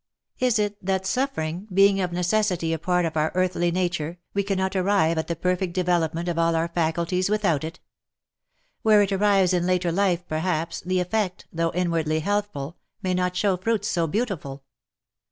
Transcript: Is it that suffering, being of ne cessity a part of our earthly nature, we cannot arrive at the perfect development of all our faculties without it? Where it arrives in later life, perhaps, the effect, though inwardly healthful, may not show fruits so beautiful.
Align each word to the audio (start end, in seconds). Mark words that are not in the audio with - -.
Is 0.39 0.57
it 0.57 0.83
that 0.83 1.05
suffering, 1.05 1.67
being 1.71 2.01
of 2.01 2.11
ne 2.11 2.21
cessity 2.21 2.73
a 2.73 2.79
part 2.79 3.05
of 3.05 3.15
our 3.15 3.31
earthly 3.35 3.69
nature, 3.69 4.17
we 4.33 4.41
cannot 4.41 4.75
arrive 4.75 5.19
at 5.19 5.27
the 5.27 5.35
perfect 5.35 5.73
development 5.73 6.27
of 6.27 6.39
all 6.39 6.55
our 6.55 6.69
faculties 6.69 7.29
without 7.29 7.63
it? 7.63 7.79
Where 8.81 9.03
it 9.03 9.11
arrives 9.11 9.53
in 9.53 9.67
later 9.67 9.91
life, 9.91 10.27
perhaps, 10.27 10.81
the 10.81 10.99
effect, 10.99 11.45
though 11.53 11.71
inwardly 11.75 12.21
healthful, 12.21 12.77
may 13.03 13.13
not 13.13 13.35
show 13.35 13.57
fruits 13.57 13.89
so 13.89 14.07
beautiful. 14.07 14.63